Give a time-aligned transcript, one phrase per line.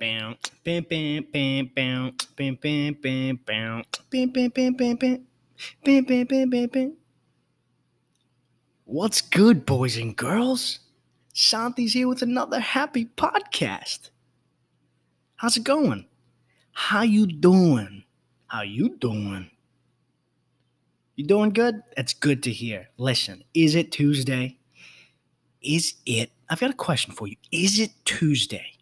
[0.00, 5.26] Bam, bam, bam, bam, bam, bam, bam, bam, bam, bam, bam,
[5.84, 6.96] bam, bam, bam, bam.
[8.86, 10.78] What's good, boys and girls?
[11.34, 14.08] Santi's here with another happy podcast.
[15.36, 16.06] How's it going?
[16.72, 18.04] How you doing?
[18.46, 19.50] How you doing?
[21.14, 21.82] You doing good?
[21.94, 22.88] That's good to hear.
[22.96, 24.56] Listen, is it Tuesday?
[25.60, 26.30] Is it?
[26.48, 27.36] I've got a question for you.
[27.52, 28.78] Is it Tuesday?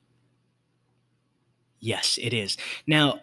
[1.81, 2.57] Yes, it is.
[2.87, 3.21] Now,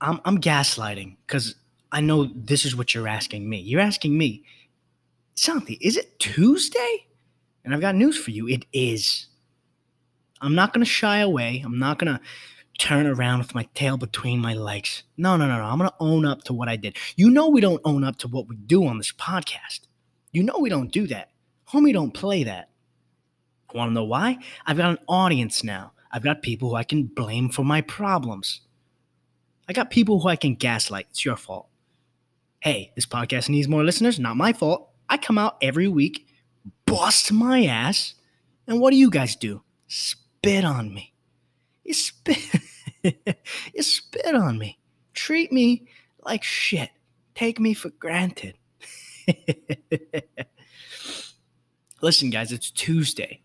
[0.00, 1.54] I'm, I'm gaslighting because
[1.92, 3.58] I know this is what you're asking me.
[3.58, 4.44] You're asking me,
[5.34, 7.06] Santi, is it Tuesday?
[7.64, 8.48] And I've got news for you.
[8.48, 9.26] It is.
[10.40, 11.62] I'm not going to shy away.
[11.64, 12.20] I'm not going to
[12.78, 15.04] turn around with my tail between my legs.
[15.16, 15.64] No, no, no, no.
[15.64, 16.96] I'm going to own up to what I did.
[17.14, 19.80] You know, we don't own up to what we do on this podcast.
[20.32, 21.30] You know, we don't do that.
[21.68, 22.70] Homie, don't play that.
[23.72, 24.38] Want to know why?
[24.66, 25.92] I've got an audience now.
[26.12, 28.60] I've got people who I can blame for my problems.
[29.68, 31.06] I got people who I can gaslight.
[31.10, 31.68] It's your fault.
[32.60, 34.18] Hey, this podcast needs more listeners.
[34.18, 34.90] Not my fault.
[35.08, 36.26] I come out every week,
[36.86, 38.14] bust my ass,
[38.66, 39.62] and what do you guys do?
[39.88, 41.12] Spit on me.
[41.84, 42.38] You spit.
[43.02, 44.78] you spit on me.
[45.14, 45.88] Treat me
[46.24, 46.90] like shit.
[47.34, 48.56] Take me for granted.
[52.02, 53.42] Listen, guys, it's Tuesday.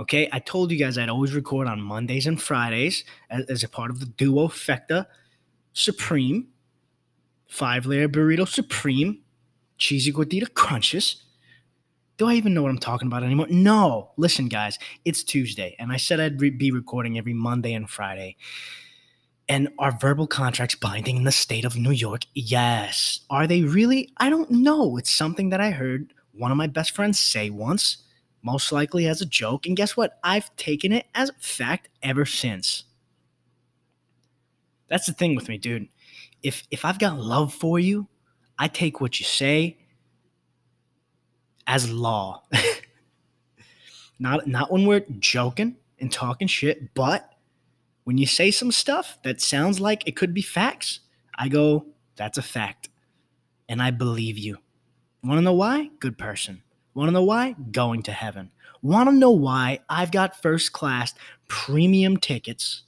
[0.00, 3.68] Okay, I told you guys I'd always record on Mondays and Fridays as, as a
[3.68, 5.04] part of the duo Fecta
[5.74, 6.48] Supreme,
[7.46, 9.18] five layer burrito Supreme,
[9.76, 11.22] cheesy gordita crunches.
[12.16, 13.48] Do I even know what I'm talking about anymore?
[13.50, 14.12] No.
[14.16, 18.36] Listen, guys, it's Tuesday, and I said I'd re- be recording every Monday and Friday.
[19.50, 22.22] And are verbal contracts binding in the state of New York?
[22.32, 23.20] Yes.
[23.28, 24.14] Are they really?
[24.16, 24.96] I don't know.
[24.96, 27.98] It's something that I heard one of my best friends say once
[28.42, 29.66] most likely as a joke.
[29.66, 30.18] And guess what?
[30.22, 32.84] I've taken it as fact ever since.
[34.88, 35.88] That's the thing with me, dude.
[36.42, 38.08] If if I've got love for you,
[38.58, 39.78] I take what you say
[41.66, 42.42] as law.
[44.18, 47.30] not not when we're joking and talking shit, but
[48.04, 51.00] when you say some stuff that sounds like it could be facts,
[51.38, 51.86] I go,
[52.16, 52.88] that's a fact.
[53.68, 54.58] And I believe you.
[55.22, 55.90] Want to know why?
[56.00, 56.62] Good person.
[57.00, 57.54] Want to know why?
[57.72, 58.52] Going to heaven.
[58.82, 61.14] Want to know why I've got first class
[61.48, 62.82] premium tickets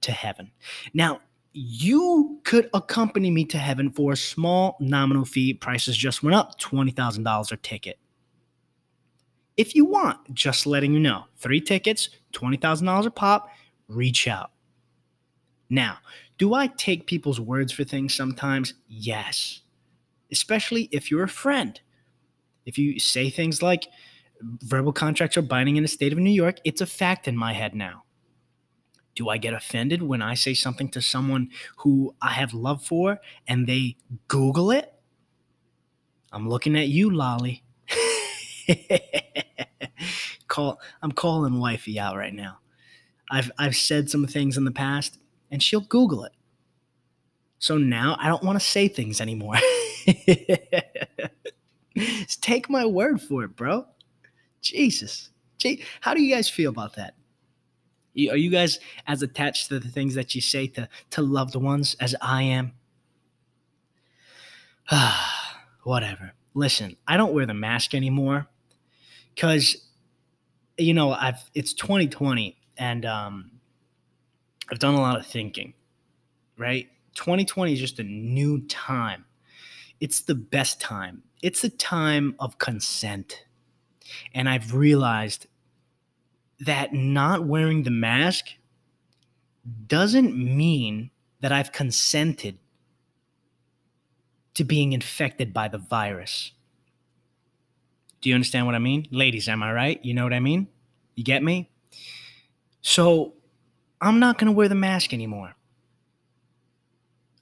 [0.00, 0.50] to heaven.
[0.94, 1.20] Now,
[1.52, 5.52] you could accompany me to heaven for a small nominal fee.
[5.52, 7.98] Prices just went up $20,000 a ticket.
[9.58, 13.50] If you want, just letting you know, three tickets, $20,000 a pop,
[13.88, 14.52] reach out.
[15.68, 15.98] Now,
[16.38, 18.72] do I take people's words for things sometimes?
[18.88, 19.60] Yes.
[20.32, 21.78] Especially if you're a friend.
[22.66, 23.88] If you say things like
[24.40, 27.52] verbal contracts are binding in the state of New York, it's a fact in my
[27.52, 28.04] head now.
[29.14, 33.20] Do I get offended when I say something to someone who I have love for
[33.46, 33.96] and they
[34.28, 34.92] Google it?
[36.32, 37.62] I'm looking at you, Lolly.
[40.48, 42.58] Call I'm calling wifey out right now.
[43.30, 45.18] I've I've said some things in the past
[45.50, 46.32] and she'll Google it.
[47.58, 49.56] So now I don't want to say things anymore.
[51.96, 53.86] Just take my word for it, bro.
[54.60, 55.30] Jesus.
[56.00, 57.14] How do you guys feel about that?
[58.16, 61.96] Are you guys as attached to the things that you say to, to loved ones
[62.00, 62.72] as I am?
[65.82, 66.32] Whatever.
[66.54, 68.46] Listen, I don't wear the mask anymore
[69.34, 69.88] because,
[70.78, 73.50] you know, I've it's 2020 and um,
[74.70, 75.74] I've done a lot of thinking,
[76.56, 76.88] right?
[77.14, 79.24] 2020 is just a new time.
[80.00, 83.44] It's the best time it's a time of consent.
[84.32, 85.46] And I've realized
[86.58, 88.46] that not wearing the mask
[89.86, 91.10] doesn't mean
[91.42, 92.56] that I've consented
[94.54, 96.52] to being infected by the virus.
[98.22, 99.06] Do you understand what I mean?
[99.10, 100.02] Ladies, am I right?
[100.02, 100.68] You know what I mean?
[101.14, 101.70] You get me?
[102.80, 103.34] So
[104.00, 105.56] I'm not going to wear the mask anymore.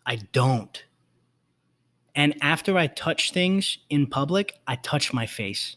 [0.04, 0.82] I don't.
[2.14, 5.76] And after I touch things in public, I touch my face.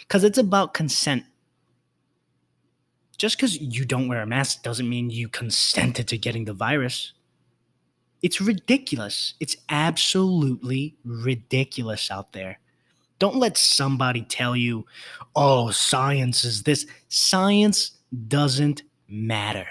[0.00, 1.24] Because it's about consent.
[3.16, 7.12] Just because you don't wear a mask doesn't mean you consented to getting the virus.
[8.22, 9.34] It's ridiculous.
[9.38, 12.58] It's absolutely ridiculous out there.
[13.20, 14.86] Don't let somebody tell you,
[15.36, 16.86] oh, science is this.
[17.08, 17.92] Science
[18.26, 19.66] doesn't matter.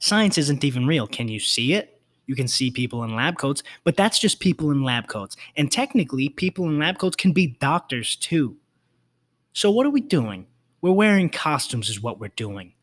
[0.00, 1.06] Science isn't even real.
[1.06, 1.97] Can you see it?
[2.28, 5.34] You can see people in lab coats, but that's just people in lab coats.
[5.56, 8.58] And technically, people in lab coats can be doctors too.
[9.54, 10.46] So, what are we doing?
[10.82, 12.74] We're wearing costumes, is what we're doing.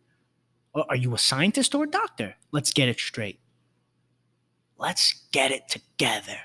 [0.74, 2.36] Uh, are you a scientist or a doctor?
[2.51, 3.39] Let's get it straight.
[4.77, 6.38] Let's get it together.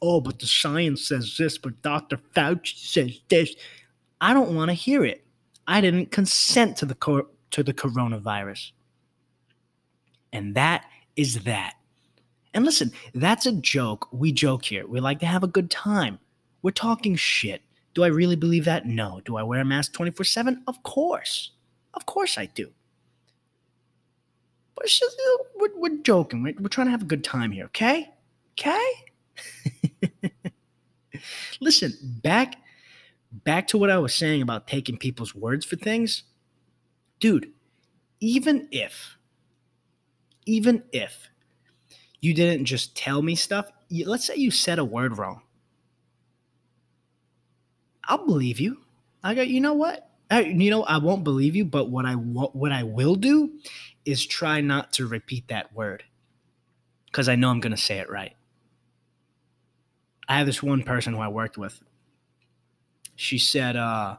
[0.00, 2.18] Oh, but the science says this, but Dr.
[2.34, 3.54] Fauci says this.
[4.20, 5.26] I don't want to hear it.
[5.66, 8.72] I didn't consent to the cor- to the coronavirus.
[10.32, 10.86] And that
[11.16, 11.74] is that.
[12.56, 14.08] And listen, that's a joke.
[14.12, 14.86] We joke here.
[14.86, 16.18] We like to have a good time.
[16.62, 17.60] We're talking shit.
[17.92, 18.86] Do I really believe that?
[18.86, 19.20] No.
[19.26, 20.62] Do I wear a mask 24 7?
[20.66, 21.50] Of course.
[21.92, 22.70] Of course I do.
[24.74, 26.42] But it's just, uh, we're, we're joking.
[26.42, 28.08] We're, we're trying to have a good time here, okay?
[28.58, 28.90] Okay?
[31.60, 31.92] Listen,
[32.22, 32.56] back
[33.44, 36.22] back to what I was saying about taking people's words for things.
[37.20, 37.52] Dude,
[38.20, 39.18] even if
[40.46, 41.28] even if
[42.26, 43.70] you didn't just tell me stuff,
[44.04, 45.42] let's say you said a word wrong.
[48.04, 48.78] I'll believe you.
[49.22, 50.10] I go, you know what?
[50.28, 53.52] I, you know, I won't believe you, but what I what I will do
[54.04, 56.02] is try not to repeat that word
[57.06, 58.34] because I know I'm going to say it right.
[60.28, 61.80] I have this one person who I worked with.
[63.14, 64.16] She said, uh,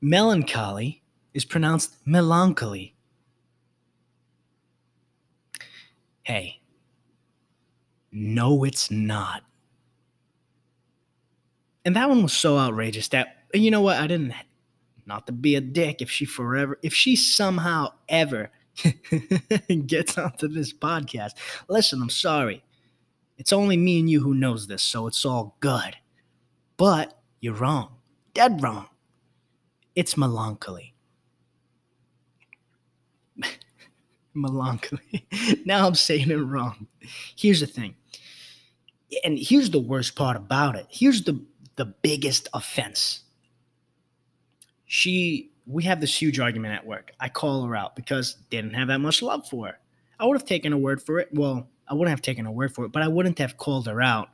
[0.00, 1.02] melancholy
[1.32, 2.96] is pronounced melancholy.
[6.24, 6.61] Hey,
[8.12, 9.42] no, it's not.
[11.84, 14.34] And that one was so outrageous that, you know what, I didn't,
[15.06, 18.50] not to be a dick, if she forever, if she somehow ever
[19.86, 21.32] gets onto this podcast,
[21.68, 22.62] listen, I'm sorry.
[23.38, 25.96] It's only me and you who knows this, so it's all good.
[26.76, 27.96] But you're wrong.
[28.34, 28.86] Dead wrong.
[29.96, 30.94] It's melancholy.
[34.34, 35.26] melancholy.
[35.64, 36.86] now I'm saying it wrong.
[37.36, 37.96] Here's the thing.
[39.24, 40.86] And here's the worst part about it.
[40.88, 41.40] Here's the
[41.76, 43.20] the biggest offense.
[44.86, 47.12] She we have this huge argument at work.
[47.20, 49.78] I call her out because didn't have that much love for her.
[50.18, 51.28] I would have taken a word for it.
[51.32, 54.00] Well, I wouldn't have taken a word for it, but I wouldn't have called her
[54.00, 54.30] out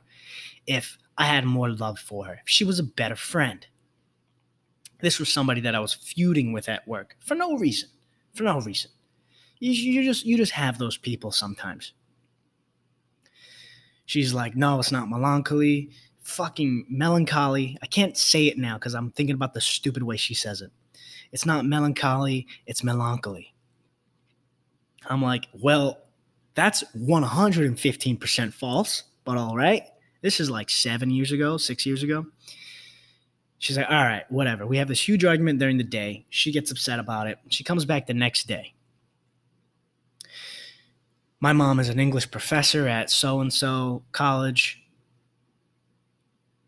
[0.65, 2.33] if I had more love for her.
[2.33, 3.65] If she was a better friend.
[5.01, 7.89] This was somebody that I was feuding with at work for no reason.
[8.33, 8.91] For no reason.
[9.59, 11.93] You, you just you just have those people sometimes.
[14.09, 15.91] She's like, no, it's not melancholy.
[16.23, 17.77] Fucking melancholy.
[17.83, 20.71] I can't say it now because I'm thinking about the stupid way she says it.
[21.31, 23.53] It's not melancholy, it's melancholy.
[25.05, 25.99] I'm like, well,
[26.55, 29.83] that's 115% false, but all right.
[30.23, 32.25] This is like seven years ago, six years ago.
[33.59, 34.65] She's like, all right, whatever.
[34.65, 36.25] We have this huge argument during the day.
[36.31, 37.37] She gets upset about it.
[37.49, 38.73] She comes back the next day.
[41.39, 44.83] My mom is an English professor at so and so college.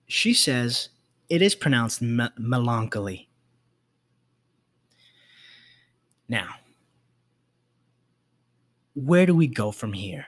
[0.07, 0.89] She says
[1.29, 3.29] it is pronounced me- melancholy.
[6.29, 6.55] Now,
[8.93, 10.27] where do we go from here?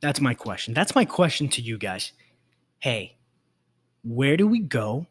[0.00, 0.74] That's my question.
[0.74, 2.12] That's my question to you guys.
[2.78, 3.16] Hey,
[4.04, 5.06] where do we go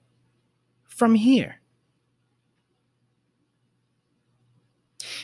[0.83, 1.59] from here?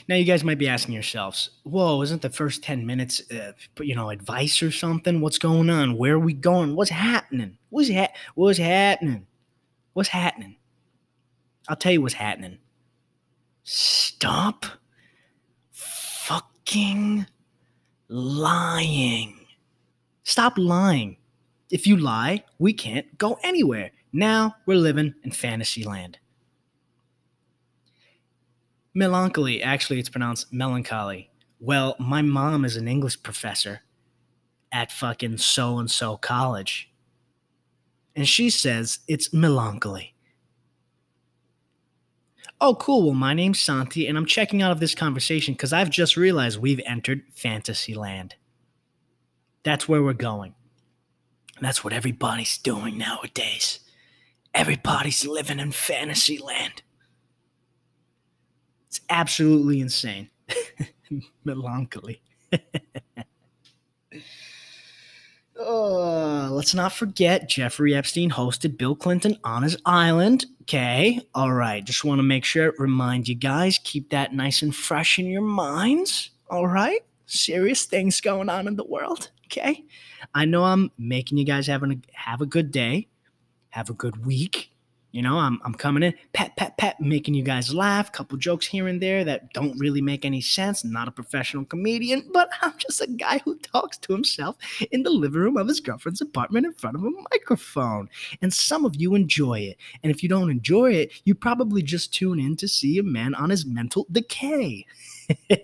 [0.09, 3.93] Now, you guys might be asking yourselves, whoa, isn't the first 10 minutes, uh, you
[3.93, 5.21] know, advice or something?
[5.21, 5.97] What's going on?
[5.99, 6.75] Where are we going?
[6.75, 7.59] What's happening?
[7.69, 9.27] What's, ha- what's happening?
[9.93, 10.55] What's happening?
[11.67, 12.57] I'll tell you what's happening.
[13.61, 14.65] Stop
[15.69, 17.27] fucking
[18.07, 19.45] lying.
[20.23, 21.17] Stop lying.
[21.69, 23.91] If you lie, we can't go anywhere.
[24.11, 26.17] Now we're living in fantasy land.
[28.99, 31.31] Melancholy, actually, it's pronounced melancholy.
[31.57, 33.79] Well, my mom is an English professor
[34.73, 36.91] at fucking so and so college.
[38.13, 40.15] And she says it's melancholy.
[42.59, 43.03] Oh, cool.
[43.03, 46.59] Well, my name's Santi, and I'm checking out of this conversation because I've just realized
[46.59, 48.35] we've entered fantasy land.
[49.63, 50.55] That's where we're going.
[51.55, 53.79] And that's what everybody's doing nowadays.
[54.53, 56.81] Everybody's living in fantasy land.
[58.89, 60.29] It's absolutely insane.
[61.43, 62.21] Melancholy.
[65.59, 70.45] Uh, let's not forget Jeffrey Epstein hosted Bill Clinton on his island.
[70.61, 71.19] Okay.
[71.35, 71.83] All right.
[71.83, 75.41] Just want to make sure, remind you guys, keep that nice and fresh in your
[75.41, 76.29] minds.
[76.49, 77.01] All right.
[77.25, 79.31] Serious things going on in the world.
[79.47, 79.83] Okay.
[80.33, 83.09] I know I'm making you guys have, an, have a good day,
[83.69, 84.71] have a good week,
[85.11, 88.67] You know, I'm, I'm coming in, pat, pat, pat, making you guys laugh, couple jokes
[88.67, 90.83] here and there that don't really make any sense.
[90.83, 94.55] not a professional comedian, but I'm just a guy who talks to himself
[94.91, 98.07] in the living room of his girlfriend's apartment in front of a microphone.
[98.41, 99.77] And some of you enjoy it.
[100.03, 103.33] And if you don't enjoy it, you probably just tune in to see a man
[103.33, 104.85] on his mental decay.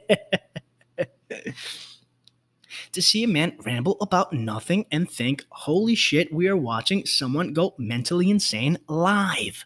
[2.96, 7.54] to see a man ramble about nothing and think, holy shit, we are watching someone
[7.54, 9.66] go mentally insane live.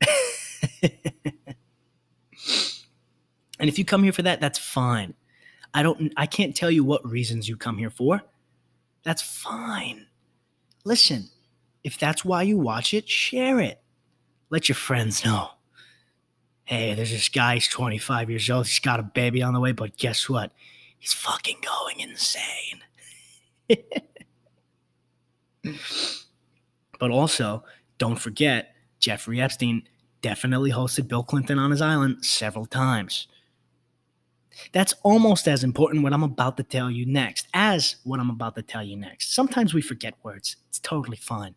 [0.82, 0.92] and
[3.58, 5.14] if you come here for that, that's fine.
[5.74, 8.22] I don't I can't tell you what reasons you come here for.
[9.02, 10.06] That's fine.
[10.84, 11.30] Listen,
[11.82, 13.80] if that's why you watch it, share it.
[14.50, 15.48] Let your friends know.
[16.64, 19.72] Hey, there's this guy, he's 25 years old, he's got a baby on the way,
[19.72, 20.52] but guess what?
[21.02, 22.84] He's fucking going insane.
[27.00, 27.64] but also,
[27.98, 29.82] don't forget, Jeffrey Epstein
[30.20, 33.26] definitely hosted Bill Clinton on his island several times.
[34.70, 38.54] That's almost as important what I'm about to tell you next as what I'm about
[38.54, 39.34] to tell you next.
[39.34, 40.54] Sometimes we forget words.
[40.68, 41.56] It's totally fine.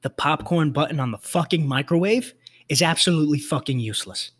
[0.00, 2.32] The popcorn button on the fucking microwave
[2.70, 4.30] is absolutely fucking useless.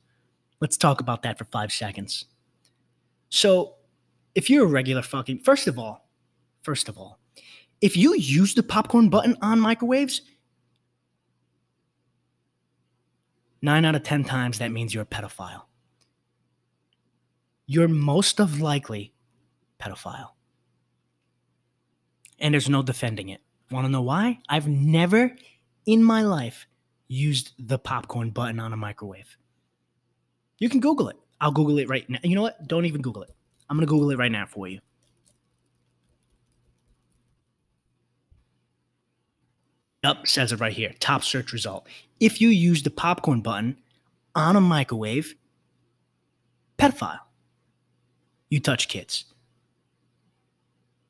[0.63, 2.25] Let's talk about that for five seconds.
[3.29, 3.75] So,
[4.35, 6.09] if you're a regular fucking, first of all,
[6.63, 7.19] first of all,
[7.81, 10.23] if you use the popcorn button on microwaves,
[13.63, 15.63] nine out of 10 times that means you're a pedophile.
[17.67, 19.13] You're most of likely
[19.81, 20.31] pedophile.
[22.39, 23.41] And there's no defending it.
[23.71, 24.39] Want to know why?
[24.49, 25.35] I've never
[25.87, 26.67] in my life
[27.09, 29.37] used the popcorn button on a microwave.
[30.59, 31.17] You can Google it.
[31.41, 32.19] I'll Google it right now.
[32.23, 32.67] You know what?
[32.67, 33.31] Don't even Google it.
[33.69, 34.81] I'm going to Google it right now for you.
[40.05, 40.95] Up says it right here.
[41.01, 41.87] Top search result.
[42.21, 43.77] If you use the popcorn button
[44.35, 45.35] on a microwave,
[46.79, 47.19] pedophile.
[48.49, 49.25] You touch kids.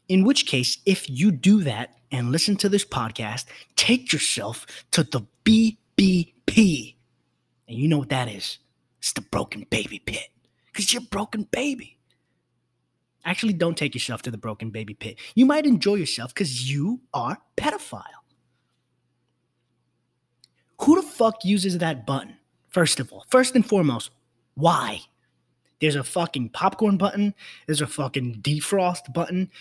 [0.09, 5.03] In which case, if you do that and listen to this podcast, take yourself to
[5.03, 6.95] the BBP.
[7.69, 8.59] And you know what that is?
[9.07, 10.31] It's the broken baby pit.
[10.67, 11.97] Because you're a broken baby.
[13.25, 15.17] Actually, don't take yourself to the broken baby pit.
[15.37, 18.03] You might enjoy yourself because you are pedophile.
[20.81, 22.35] Who the fuck uses that button?
[22.69, 24.11] First of all, first and foremost,
[24.55, 25.03] why?
[25.81, 27.33] There's a fucking popcorn button.
[27.67, 29.53] There's a fucking defrost button.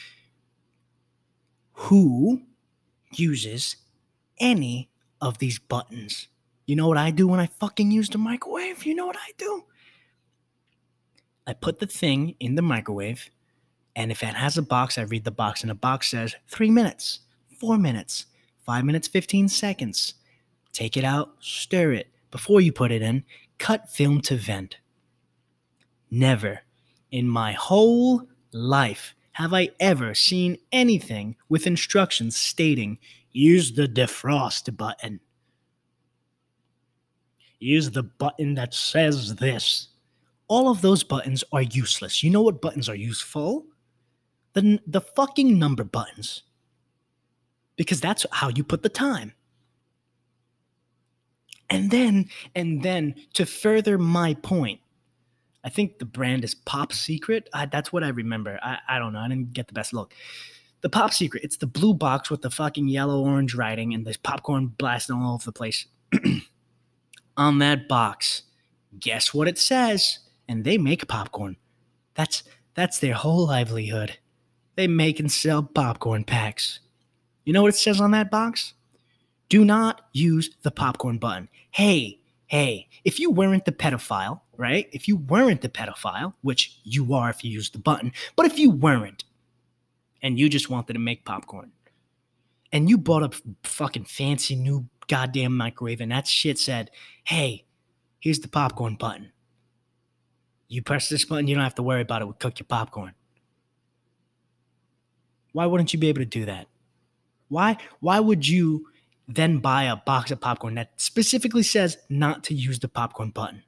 [1.74, 2.42] Who
[3.14, 3.75] uses
[4.40, 4.90] any
[5.22, 6.30] of these buttons?
[6.66, 8.86] You know what I do when I fucking use the microwave?
[8.86, 9.64] You know what I do?
[11.48, 13.30] I put the thing in the microwave,
[13.96, 16.72] and if it has a box, I read the box, and the box says three
[16.72, 17.20] minutes,
[17.60, 18.26] four minutes,
[18.66, 20.16] five minutes, 15 seconds.
[20.74, 22.08] Take it out, stir it.
[22.32, 23.24] Before you put it in,
[23.60, 24.78] cut film to vent.
[26.10, 26.62] Never
[27.12, 32.98] in my whole life have I ever seen anything with instructions stating
[33.32, 35.20] use the defrost button.
[37.60, 39.90] Use the button that says this.
[40.48, 42.22] All of those buttons are useless.
[42.24, 43.66] You know what buttons are useful?
[44.54, 46.44] The, the fucking number buttons.
[47.76, 49.34] Because that's how you put the time.
[51.70, 54.80] And then, and then to further my point,
[55.64, 57.50] I think the brand is Pop Secret.
[57.52, 58.60] I, that's what I remember.
[58.62, 59.20] I, I don't know.
[59.20, 60.14] I didn't get the best look.
[60.82, 61.44] The Pop Secret.
[61.44, 65.34] It's the blue box with the fucking yellow orange writing and there's popcorn blasting all
[65.34, 65.88] over the place.
[67.38, 68.44] on that box.
[69.00, 70.20] Guess what it says?
[70.48, 71.58] And they make popcorn.
[72.13, 72.44] That's
[72.75, 74.18] that's their whole livelihood.
[74.75, 76.80] They make and sell popcorn packs.
[77.46, 78.74] You know what it says on that box?
[79.50, 81.50] Do not use the popcorn button.
[81.72, 84.88] Hey, hey, if you weren't the pedophile, right?
[84.92, 88.58] If you weren't the pedophile, which you are if you use the button, but if
[88.58, 89.24] you weren't
[90.22, 91.72] and you just wanted to make popcorn
[92.72, 96.92] and you bought a fucking fancy new goddamn microwave, and that shit said,
[97.24, 97.66] hey,
[98.20, 99.32] here's the popcorn button.
[100.68, 102.26] You press this button, you don't have to worry about it.
[102.26, 103.14] We'll cook your popcorn.
[105.52, 106.68] Why wouldn't you be able to do that?
[107.48, 108.88] Why why would you
[109.28, 113.64] then buy a box of popcorn that specifically says not to use the popcorn button?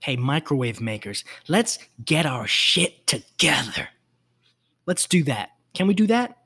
[0.00, 3.88] Hey, microwave makers, let's get our shit together.
[4.86, 5.50] Let's do that.
[5.74, 6.37] Can we do that?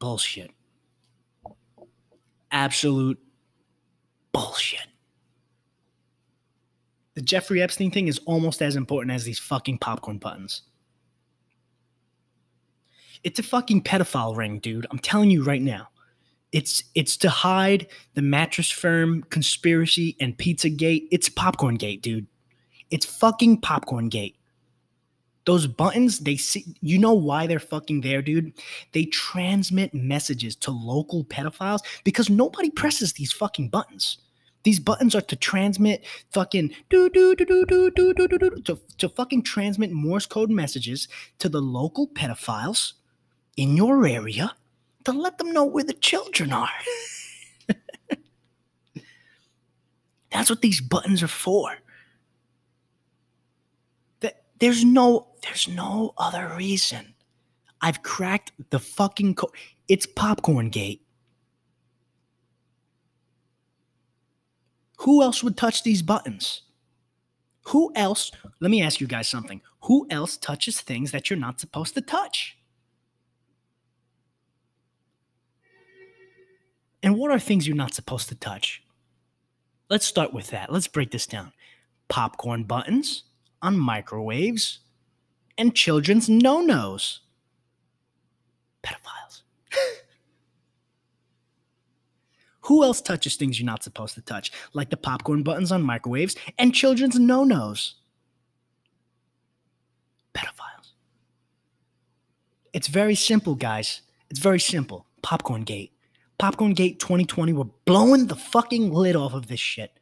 [0.00, 0.50] Bullshit.
[2.50, 3.18] Absolute
[4.32, 4.86] bullshit.
[7.14, 10.62] The Jeffrey Epstein thing is almost as important as these fucking popcorn buttons.
[13.22, 14.86] It's a fucking pedophile ring, dude.
[14.90, 15.88] I'm telling you right now.
[16.52, 21.06] It's it's to hide the mattress firm conspiracy and Pizzagate.
[21.12, 22.26] It's popcorn gate, dude.
[22.90, 24.36] It's fucking popcorn gate.
[25.46, 28.52] Those buttons, they see you know why they're fucking there, dude?
[28.92, 34.18] They transmit messages to local pedophiles because nobody presses these fucking buttons.
[34.62, 38.78] These buttons are to transmit fucking do do do do do do do do to,
[38.98, 42.92] to fucking transmit Morse code messages to the local pedophiles
[43.56, 44.54] in your area
[45.04, 46.68] to let them know where the children are.
[50.30, 51.78] That's what these buttons are for.
[54.60, 57.14] There's no there's no other reason.
[57.80, 59.50] I've cracked the fucking code.
[59.88, 61.02] It's popcorn gate.
[64.98, 66.62] Who else would touch these buttons?
[67.68, 68.30] Who else?
[68.60, 69.62] Let me ask you guys something.
[69.84, 72.58] Who else touches things that you're not supposed to touch?
[77.02, 78.82] And what are things you're not supposed to touch?
[79.88, 80.70] Let's start with that.
[80.70, 81.52] Let's break this down.
[82.08, 83.24] Popcorn buttons
[83.62, 84.80] on microwaves
[85.58, 87.20] and children's no nos.
[88.82, 89.42] Pedophiles.
[92.62, 96.36] Who else touches things you're not supposed to touch, like the popcorn buttons on microwaves
[96.58, 97.96] and children's no nos?
[100.34, 100.92] Pedophiles.
[102.72, 104.02] It's very simple, guys.
[104.30, 105.06] It's very simple.
[105.22, 105.92] Popcorn Gate.
[106.38, 107.52] Popcorn Gate 2020.
[107.52, 109.98] We're blowing the fucking lid off of this shit.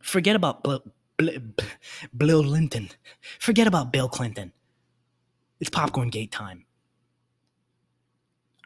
[0.00, 0.64] Forget about
[2.16, 2.90] Bill Linton.
[3.38, 4.52] Forget about Bill Clinton.
[5.60, 6.64] It's Popcorn Gate time.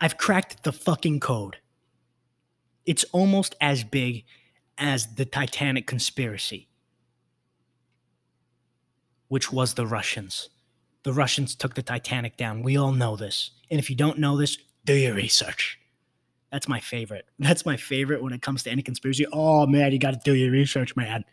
[0.00, 1.58] I've cracked the fucking code
[2.86, 4.24] it's almost as big
[4.78, 6.68] as the Titanic conspiracy,
[9.28, 10.50] which was the Russians.
[11.04, 12.62] The Russians took the Titanic down.
[12.62, 13.50] We all know this.
[13.70, 15.78] And if you don't know this, do your research.
[16.50, 17.26] That's my favorite.
[17.38, 19.26] That's my favorite when it comes to any conspiracy.
[19.32, 21.24] Oh man, you got to do your research, man.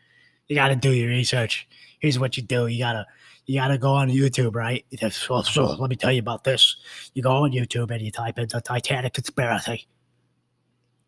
[0.52, 1.68] You got to do your research.
[2.00, 2.68] Here's what you do.
[2.68, 3.08] You gotta
[3.46, 4.86] you gotta go on YouTube, right?
[5.12, 6.76] So, so let me tell you about this.
[7.14, 9.88] You go on YouTube and you type in the Titanic conspiracy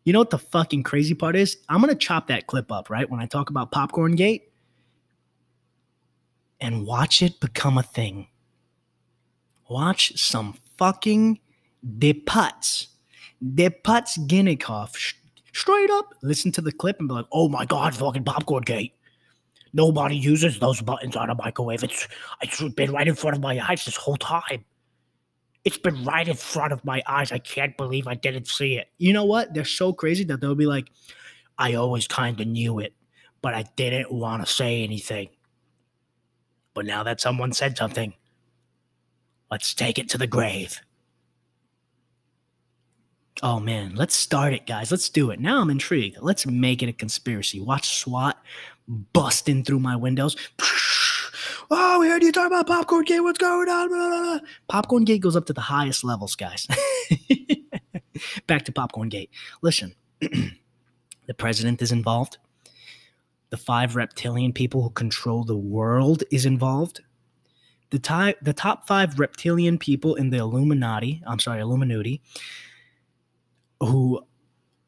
[0.04, 1.56] you know what the fucking crazy part is?
[1.68, 3.08] I'm to chop that clip up, right?
[3.08, 4.52] When I talk about Popcorn Gate
[6.60, 8.28] and watch it become a thing.
[9.68, 11.40] Watch some fucking
[11.98, 12.88] deputs,
[13.54, 15.14] deputs Ginnikov sh-
[15.54, 18.93] straight up listen to the clip and be like, oh my God, fucking Popcorn Gate.
[19.74, 21.82] Nobody uses those buttons on a microwave.
[21.82, 22.06] It's,
[22.40, 24.64] it's been right in front of my eyes this whole time.
[25.64, 27.32] It's been right in front of my eyes.
[27.32, 28.88] I can't believe I didn't see it.
[28.98, 29.52] You know what?
[29.52, 30.90] They're so crazy that they'll be like,
[31.58, 32.92] I always kind of knew it,
[33.42, 35.30] but I didn't want to say anything.
[36.72, 38.14] But now that someone said something,
[39.50, 40.80] let's take it to the grave.
[43.42, 44.92] Oh man, let's start it, guys.
[44.92, 45.40] Let's do it.
[45.40, 46.18] Now I'm intrigued.
[46.20, 47.60] Let's make it a conspiracy.
[47.60, 48.40] Watch SWAT
[48.88, 50.36] busting through my windows.
[51.70, 53.20] Oh, we heard you talk about Popcorn Gate.
[53.20, 53.88] What's going on?
[53.88, 54.38] Blah, blah, blah.
[54.68, 56.66] Popcorn Gate goes up to the highest levels, guys.
[58.46, 59.30] Back to Popcorn Gate.
[59.62, 62.38] Listen, the president is involved.
[63.50, 67.00] The five reptilian people who control the world is involved.
[67.90, 72.20] The, the top five reptilian people in the Illuminati, I'm sorry, Illuminati,
[73.80, 74.20] who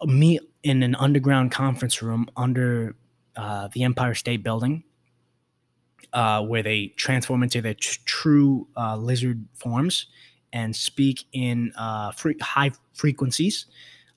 [0.05, 2.97] meet in an underground conference room under
[3.37, 4.85] uh, the Empire State Building
[6.13, 10.07] uh, where they transform into their tr- true uh, lizard forms
[10.53, 13.67] and speak in uh, high frequencies,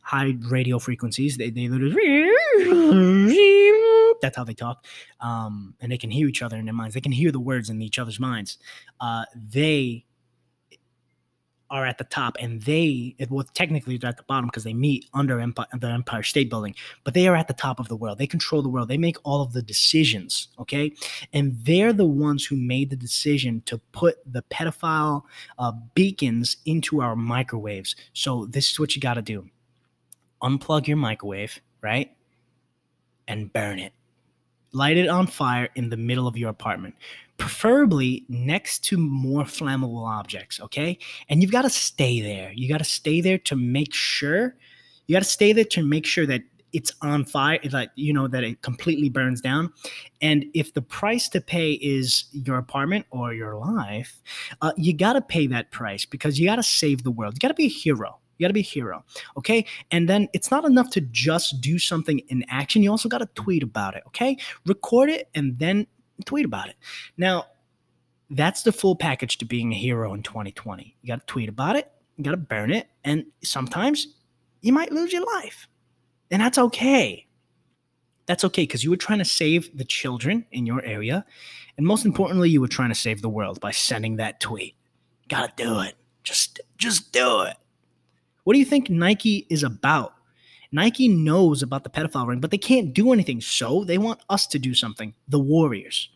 [0.02, 1.38] high radio frequencies.
[1.38, 2.30] They, they literally,
[4.22, 4.86] that's how they talk.
[5.20, 6.94] Um, and they can hear each other in their minds.
[6.94, 8.58] They can hear the words in each other's minds.
[9.02, 10.06] Uh, they
[11.72, 15.06] are at the top and they well technically they're at the bottom because they meet
[15.14, 18.18] under Empire, the Empire State Building, but they are at the top of the world.
[18.18, 18.88] They control the world.
[18.88, 20.94] They make all of the decisions, okay?
[21.34, 25.24] And they're the ones who made the decision to put the pedophile
[25.58, 27.96] uh, beacons into our microwaves.
[28.14, 29.50] So this is what you got to do.
[30.42, 32.16] Unplug your microwave, right?
[33.28, 33.94] And burn it.
[34.72, 36.96] Light it on fire in the middle of your apartment
[37.40, 41.00] preferably next to more flammable objects, okay?
[41.30, 42.52] And you've got to stay there.
[42.54, 44.56] You got to stay there to make sure
[45.10, 48.28] you got to stay there to make sure that it's on fire that you know
[48.28, 49.74] that it completely burns down.
[50.22, 54.22] And if the price to pay is your apartment or your life
[54.62, 57.34] uh, you got to pay that price because you got to save the world.
[57.34, 58.20] You got to be a hero.
[58.38, 59.04] You got to be a hero
[59.36, 59.66] okay?
[59.90, 62.84] And then it's not enough to just do something in action.
[62.84, 64.38] You also got to tweet about it okay?
[64.68, 65.88] Record it and then
[66.26, 66.76] tweet about it.
[67.18, 67.46] Now,
[68.30, 70.96] That's the full package to being a hero in 2020.
[71.02, 74.08] You got to tweet about it, you got to burn it, and sometimes
[74.62, 75.68] you might lose your life.
[76.30, 77.26] And that's okay.
[78.28, 81.26] That's okay because you were trying to save the children in your area.
[81.78, 84.76] And most importantly, you were trying to save the world by sending that tweet.
[85.28, 85.96] Gotta do it.
[86.24, 87.58] Just just do it.
[88.44, 90.14] What do you think Nike is about?
[90.72, 93.42] Nike knows about the pedophile ring, but they can't do anything.
[93.42, 95.14] So they want us to do something.
[95.28, 96.10] The Warriors.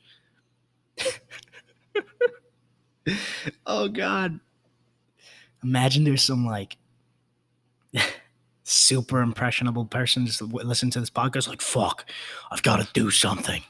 [3.66, 4.40] oh God.
[5.64, 6.78] Imagine there's some like
[8.64, 12.10] super impressionable person just listen to this podcast like fuck
[12.52, 13.62] i've got to do something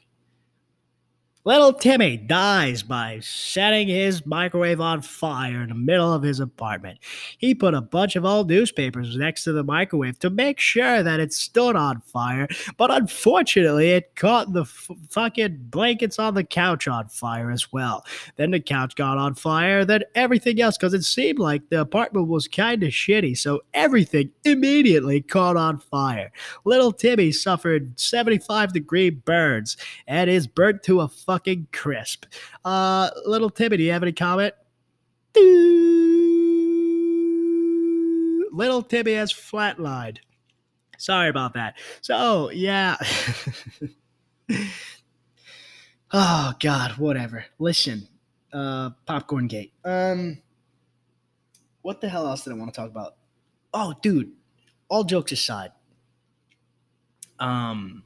[1.45, 6.99] Little Timmy dies by setting his microwave on fire in the middle of his apartment.
[7.37, 11.19] He put a bunch of old newspapers next to the microwave to make sure that
[11.19, 16.87] it stood on fire, but unfortunately, it caught the f- fucking blankets on the couch
[16.87, 18.05] on fire as well.
[18.37, 22.29] Then the couch got on fire, then everything else, because it seemed like the apartment
[22.29, 26.31] was kind of shitty, so everything immediately caught on fire.
[26.63, 29.75] Little Timmy suffered 75 degree burns
[30.07, 32.27] and is burnt to a fucking crisp.
[32.63, 34.53] Uh, little Timmy, do you have any comment?
[38.51, 40.19] Little Timmy has flatlined.
[40.99, 41.73] Sorry about that.
[42.01, 42.97] So, yeah.
[46.13, 47.45] oh, God, whatever.
[47.57, 48.07] Listen,
[48.53, 49.73] uh, Popcorn Gate.
[49.83, 50.37] Um,
[51.81, 53.15] what the hell else did I want to talk about?
[53.73, 54.33] Oh, dude,
[54.87, 55.71] all jokes aside,
[57.39, 58.03] um,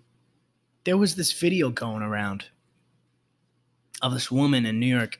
[0.85, 2.45] there was this video going around
[4.01, 5.19] of this woman in New York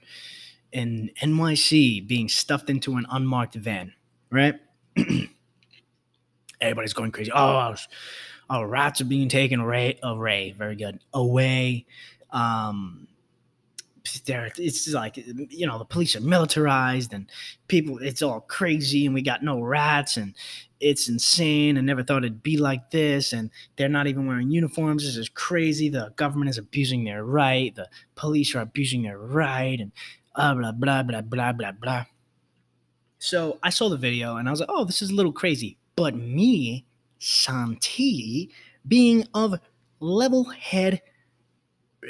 [0.71, 3.93] in NYC being stuffed into an unmarked van,
[4.31, 4.55] right?
[6.61, 7.31] Everybody's going crazy.
[7.33, 7.75] Oh,
[8.49, 11.85] oh, rats are being taken away, away, very good, away.
[12.31, 13.07] Um,
[14.25, 17.29] there, it's like you know the police are militarized and
[17.67, 20.33] people, it's all crazy, and we got no rats, and
[20.79, 21.77] it's insane.
[21.77, 23.33] I never thought it'd be like this.
[23.33, 25.03] And they're not even wearing uniforms.
[25.03, 25.89] This is crazy.
[25.89, 27.73] The government is abusing their right.
[27.75, 29.79] The police are abusing their right.
[29.79, 29.91] And
[30.35, 32.05] blah, blah, blah, blah, blah, blah, blah.
[33.19, 35.77] So I saw the video and I was like, oh, this is a little crazy.
[35.95, 36.85] But me,
[37.19, 38.51] Santi,
[38.87, 39.59] being of
[39.99, 41.01] level head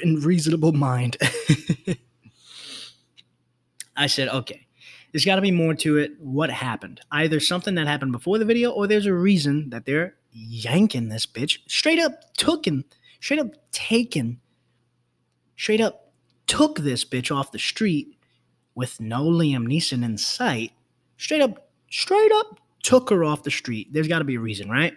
[0.02, 1.16] and reasonable mind,
[3.96, 4.66] I said, okay,
[5.12, 6.12] there's got to be more to it.
[6.20, 7.00] What happened?
[7.10, 11.26] Either something that happened before the video, or there's a reason that they're yanking this
[11.26, 12.84] bitch straight up, tooking,
[13.20, 14.40] straight up taken,
[15.56, 16.12] straight up
[16.46, 18.16] took this bitch off the street
[18.74, 20.72] with no Liam Neeson in sight.
[21.16, 23.92] Straight up, straight up took her off the street.
[23.92, 24.94] There's got to be a reason, right?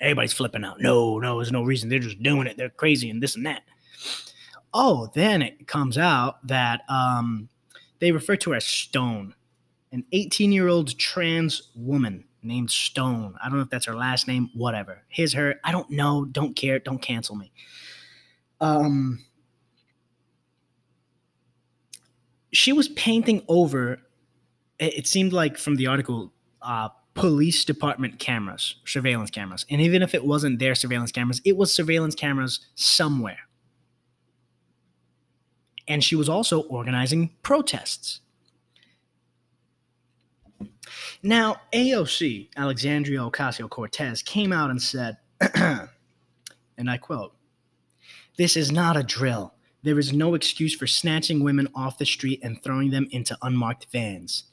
[0.00, 0.80] Everybody's flipping out.
[0.80, 1.88] No, no, there's no reason.
[1.88, 2.56] They're just doing it.
[2.56, 3.62] They're crazy and this and that.
[4.74, 7.48] Oh, then it comes out that um,
[8.00, 9.34] they refer to her as Stone,
[9.92, 13.34] an 18 year old trans woman named Stone.
[13.42, 15.02] I don't know if that's her last name, whatever.
[15.08, 16.24] His, her, I don't know.
[16.26, 16.78] Don't care.
[16.78, 17.50] Don't cancel me.
[18.60, 19.24] Um,
[22.52, 23.98] she was painting over,
[24.78, 26.32] it seemed like from the article,
[26.62, 29.66] uh, police department cameras, surveillance cameras.
[29.70, 33.47] And even if it wasn't their surveillance cameras, it was surveillance cameras somewhere
[35.88, 38.20] and she was also organizing protests.
[41.22, 45.16] Now, AOC, Alexandria Ocasio Cortez, came out and said,
[45.54, 45.88] and
[46.88, 47.34] I quote,
[48.36, 49.54] This is not a drill.
[49.82, 53.86] There is no excuse for snatching women off the street and throwing them into unmarked
[53.90, 54.44] vans.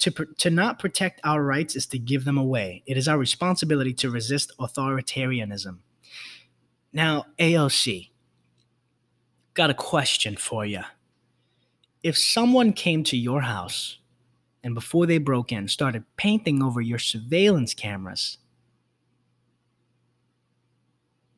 [0.00, 2.82] To, pr- to not protect our rights is to give them away.
[2.86, 5.78] It is our responsibility to resist authoritarianism.
[6.92, 8.09] Now, AOC,
[9.54, 10.82] got a question for you.
[12.02, 13.98] If someone came to your house
[14.62, 18.38] and before they broke in started painting over your surveillance cameras,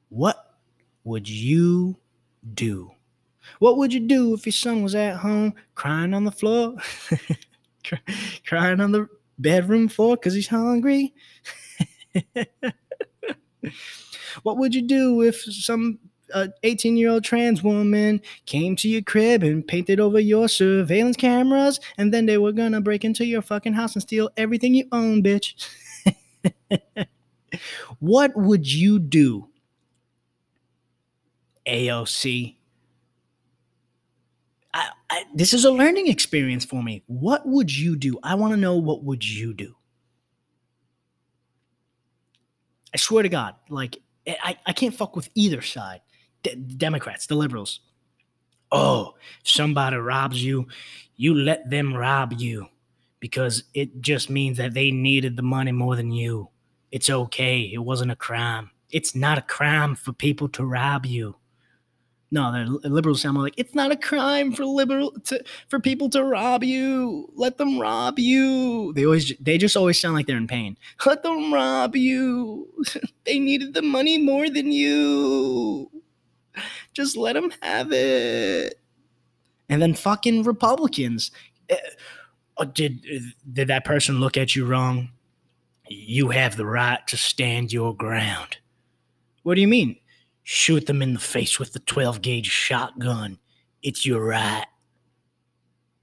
[0.09, 0.55] what
[1.05, 1.97] would you
[2.55, 2.93] do?
[3.59, 6.77] What would you do if your son was at home crying on the floor,
[8.47, 11.15] crying on the bedroom floor because he's hungry?
[14.43, 15.99] what would you do if some
[16.35, 21.17] a 18 year old trans woman came to your crib and painted over your surveillance
[21.17, 24.87] cameras, and then they were gonna break into your fucking house and steal everything you
[24.93, 25.55] own, bitch.
[27.99, 29.49] what would you do,
[31.67, 32.57] AOC?
[34.75, 37.03] I, I, this is a learning experience for me.
[37.07, 38.19] What would you do?
[38.23, 39.77] I want to know what would you do.
[42.95, 46.01] I swear to God, like I, I can't fuck with either side.
[46.77, 47.81] Democrats, the liberals.
[48.73, 50.67] oh, somebody robs you,
[51.17, 52.67] you let them rob you
[53.21, 56.49] because it just means that they needed the money more than you.
[56.91, 57.61] It's okay.
[57.73, 58.71] It wasn't a crime.
[58.91, 61.37] It's not a crime for people to rob you.
[62.31, 66.25] No, the liberals sound like it's not a crime for liberal to, for people to
[66.25, 67.31] rob you.
[67.35, 68.95] Let them rob you.
[68.95, 70.79] They always they just always sound like they're in pain.
[71.05, 72.73] Let them rob you.
[73.27, 75.91] they needed the money more than you.
[76.93, 78.79] Just let them have it.
[79.69, 81.31] And then fucking Republicans.
[81.71, 83.05] Uh, did
[83.53, 85.11] did that person look at you wrong?
[85.89, 88.59] You have the right to stand your ground.
[89.43, 89.97] What do you mean?
[90.43, 93.39] shoot them in the face with the 12 gauge shotgun.
[93.83, 94.67] It's your right.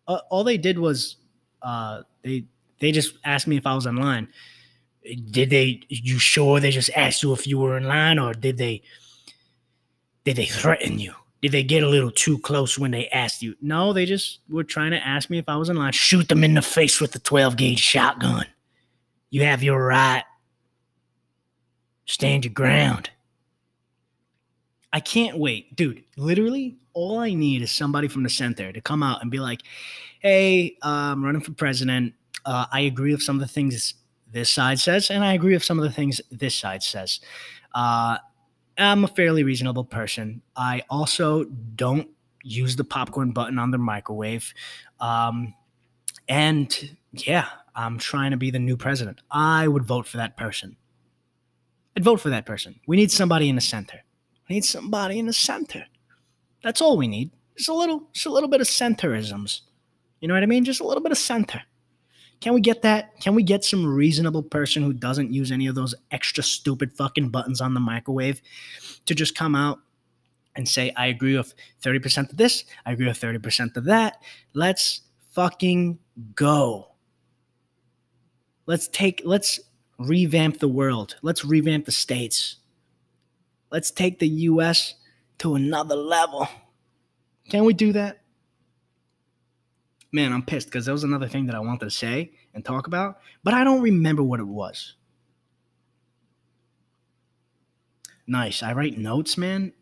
[0.07, 1.17] Uh, all they did was
[1.61, 2.45] uh, they
[2.79, 4.29] they just asked me if I was online.
[5.31, 5.81] Did they?
[5.87, 8.81] You sure they just asked you if you were in line, or did they?
[10.29, 11.15] Did they threaten you?
[11.41, 13.55] Did they get a little too close when they asked you?
[13.63, 15.91] No, they just were trying to ask me if I was in line.
[15.91, 18.45] Shoot them in the face with the 12 gauge shotgun.
[19.31, 20.23] You have your right.
[22.05, 23.09] Stand your ground.
[24.93, 26.03] I can't wait, dude.
[26.15, 29.63] Literally, all I need is somebody from the center to come out and be like,
[30.19, 32.13] "Hey, uh, I'm running for president.
[32.45, 33.95] Uh, I agree with some of the things
[34.31, 37.19] this side says, and I agree with some of the things this side says.
[37.73, 38.19] Uh,
[38.79, 40.41] I'm a fairly reasonable person.
[40.55, 42.09] I also don't
[42.43, 44.53] use the popcorn button on the microwave.
[44.99, 45.53] Um,
[46.27, 49.21] and yeah, I'm trying to be the new president.
[49.29, 50.77] I would vote for that person.
[51.97, 52.79] I'd vote for that person.
[52.87, 53.99] We need somebody in the center
[54.47, 55.85] We need somebody in the center.
[56.63, 57.31] That's all we need.
[57.57, 59.61] Just a little, just a little bit of centerisms.
[60.21, 60.63] You know what I mean?
[60.63, 61.61] Just a little bit of center.
[62.41, 63.19] Can we get that?
[63.19, 67.29] Can we get some reasonable person who doesn't use any of those extra stupid fucking
[67.29, 68.41] buttons on the microwave
[69.05, 69.79] to just come out
[70.55, 74.21] and say, I agree with 30% of this, I agree with 30% of that.
[74.53, 75.99] Let's fucking
[76.35, 76.89] go.
[78.65, 79.59] Let's take, let's
[79.97, 81.15] revamp the world.
[81.21, 82.57] Let's revamp the states.
[83.71, 84.95] Let's take the US
[85.39, 86.47] to another level.
[87.49, 88.18] Can we do that?
[90.11, 92.87] Man, I'm pissed because that was another thing that I wanted to say and talk
[92.87, 94.95] about, but I don't remember what it was.
[98.25, 98.63] Nice.
[98.63, 99.73] I write notes, man,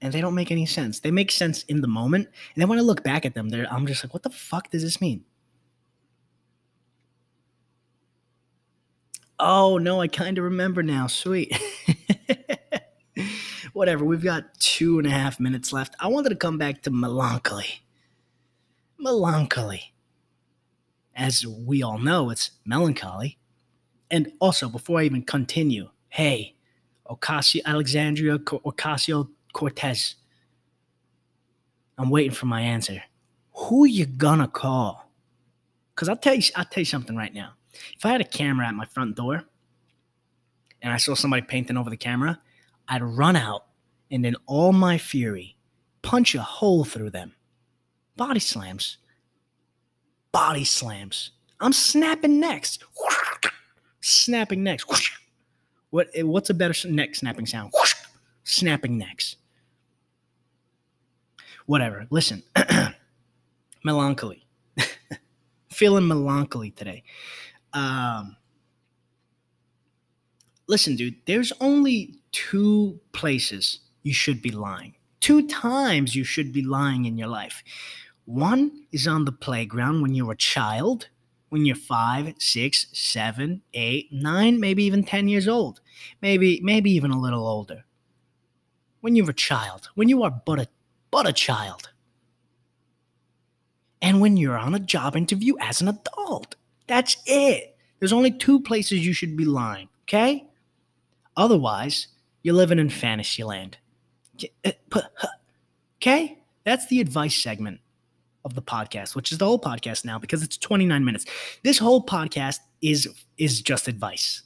[0.00, 1.00] and they don't make any sense.
[1.00, 3.86] They make sense in the moment, and then when I look back at them, I'm
[3.86, 5.24] just like, what the fuck does this mean?
[9.38, 11.06] Oh no, I kind of remember now.
[11.06, 11.58] Sweet.
[13.72, 14.04] whatever.
[14.04, 15.94] We've got two and a half minutes left.
[15.98, 17.82] I wanted to come back to melancholy.
[19.00, 19.94] Melancholy.
[21.16, 23.38] As we all know, it's melancholy.
[24.10, 26.54] And also, before I even continue, hey,
[27.08, 30.16] Ocasio Alexandria Ocasio Cortez.
[31.98, 33.02] I'm waiting for my answer.
[33.54, 35.10] Who you gonna call?
[35.96, 37.54] Cause I'll tell you, I'll tell you something right now.
[37.96, 39.44] If I had a camera at my front door
[40.80, 42.40] and I saw somebody painting over the camera,
[42.88, 43.66] I'd run out
[44.10, 45.56] and in all my fury,
[46.02, 47.34] punch a hole through them.
[48.20, 48.98] Body slams.
[50.30, 51.30] Body slams.
[51.58, 52.78] I'm snapping necks.
[54.02, 54.84] Snapping necks.
[55.88, 57.72] What, what's a better neck snapping sound?
[58.44, 59.36] Snapping necks.
[61.64, 62.08] Whatever.
[62.10, 62.42] Listen.
[63.84, 64.44] melancholy.
[65.70, 67.02] Feeling melancholy today.
[67.72, 68.36] Um,
[70.66, 74.94] listen, dude, there's only two places you should be lying.
[75.20, 77.62] Two times you should be lying in your life.
[78.30, 81.08] One is on the playground when you're a child,
[81.48, 85.80] when you're five, six, seven, eight, nine, maybe even 10 years old,
[86.22, 87.84] maybe, maybe even a little older.
[89.00, 90.68] When you're a child, when you are but a,
[91.10, 91.90] but a child.
[94.00, 96.54] And when you're on a job interview as an adult.
[96.86, 97.76] That's it.
[97.98, 100.46] There's only two places you should be lying, okay?
[101.36, 102.06] Otherwise,
[102.44, 103.78] you're living in fantasy land.
[104.64, 105.00] Uh,
[105.96, 106.38] okay?
[106.62, 107.80] That's the advice segment
[108.44, 111.26] of the podcast, which is the whole podcast now because it's 29 minutes.
[111.62, 114.42] This whole podcast is is just advice.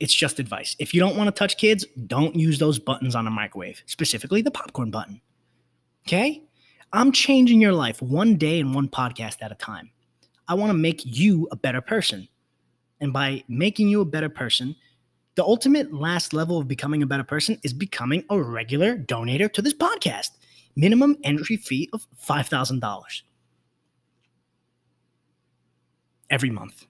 [0.00, 0.76] It's just advice.
[0.78, 4.42] If you don't want to touch kids, don't use those buttons on a microwave, specifically
[4.42, 5.20] the popcorn button.
[6.06, 6.42] Okay?
[6.92, 9.90] I'm changing your life one day and one podcast at a time.
[10.48, 12.28] I want to make you a better person.
[13.00, 14.76] And by making you a better person,
[15.36, 19.62] the ultimate last level of becoming a better person is becoming a regular donator to
[19.62, 20.30] this podcast.
[20.76, 23.22] Minimum entry fee of $5,000
[26.30, 26.86] every month,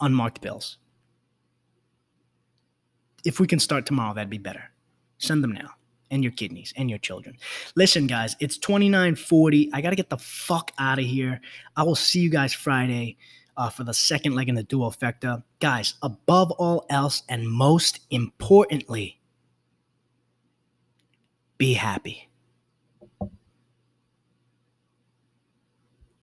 [0.00, 0.78] unmarked bills.
[3.24, 4.64] If we can start tomorrow, that'd be better.
[5.18, 5.70] Send them now.
[6.10, 7.36] and your kidneys and your children.
[7.74, 9.70] Listen, guys, it's 2940.
[9.72, 11.40] I got to get the fuck out of here.
[11.76, 13.16] I will see you guys Friday
[13.56, 15.42] uh, for the second leg in the dual factor.
[15.60, 19.20] Guys, above all else and most importantly,
[21.58, 22.28] be happy.